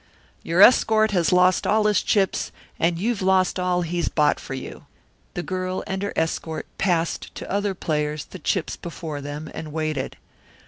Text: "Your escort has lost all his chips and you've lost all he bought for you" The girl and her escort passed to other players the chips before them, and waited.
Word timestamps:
"Your 0.41 0.63
escort 0.63 1.11
has 1.11 1.31
lost 1.31 1.67
all 1.67 1.85
his 1.85 2.01
chips 2.01 2.51
and 2.79 2.97
you've 2.97 3.21
lost 3.21 3.59
all 3.59 3.83
he 3.83 4.03
bought 4.15 4.39
for 4.39 4.55
you" 4.55 4.87
The 5.35 5.43
girl 5.43 5.83
and 5.85 6.01
her 6.01 6.11
escort 6.15 6.65
passed 6.79 7.35
to 7.35 7.51
other 7.51 7.75
players 7.75 8.25
the 8.25 8.39
chips 8.39 8.75
before 8.75 9.21
them, 9.21 9.51
and 9.53 9.71
waited. 9.71 10.17